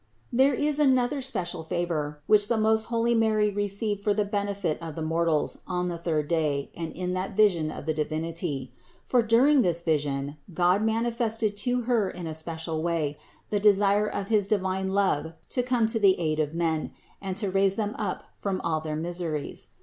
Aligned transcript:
32. 0.35 0.35
There 0.37 0.53
is 0.55 0.79
another 0.79 1.21
special 1.21 1.63
favor, 1.63 2.21
which 2.25 2.47
the 2.47 2.57
most 2.57 2.85
holy 2.85 3.13
Mary 3.13 3.51
received 3.51 4.01
for 4.01 4.15
the 4.15 4.25
benefit 4.25 4.81
of 4.81 4.95
the 4.95 5.03
mortals 5.03 5.59
on 5.67 5.89
the 5.89 5.97
third 5.99 6.27
day 6.27 6.71
and 6.75 6.91
in 6.93 7.13
that 7.13 7.37
vision 7.37 7.69
of 7.69 7.85
the 7.85 7.93
Divinity; 7.93 8.73
for 9.03 9.21
during 9.21 9.61
this 9.61 9.81
vision 9.83 10.37
God 10.55 10.81
manifested 10.81 11.55
to 11.57 11.81
Her 11.83 12.09
in 12.09 12.25
a 12.25 12.33
special 12.33 12.81
way 12.81 13.15
the 13.51 13.59
desire 13.59 14.07
of 14.07 14.29
his 14.29 14.47
divine 14.47 14.87
love 14.87 15.33
to 15.49 15.61
come 15.61 15.85
to 15.85 15.99
the 15.99 16.19
aid 16.19 16.39
of 16.39 16.55
men 16.55 16.93
and 17.21 17.37
to 17.37 17.51
raise 17.51 17.75
them 17.75 17.95
up 17.99 18.23
from 18.35 18.59
all 18.61 18.79
their 18.79 18.95
miseries. 18.95 19.67